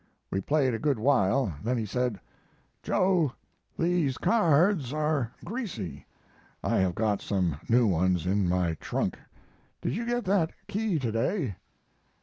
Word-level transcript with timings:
We 0.31 0.41
played 0.41 0.73
a 0.73 0.79
good 0.79 0.97
while; 0.97 1.53
then 1.63 1.77
he 1.77 1.85
said: 1.85 2.19
"'Joe, 2.81 3.33
these 3.77 4.17
cards 4.17 4.91
are 4.91 5.29
greasy. 5.45 6.07
I 6.63 6.77
have 6.77 6.95
got 6.95 7.21
some 7.21 7.59
new 7.69 7.85
ones 7.85 8.25
in 8.25 8.49
my 8.49 8.73
trunk. 8.79 9.19
Did 9.79 9.95
you 9.95 10.07
get 10.07 10.25
that 10.25 10.53
key 10.67 10.97
to 10.97 11.11
day?' 11.11 11.55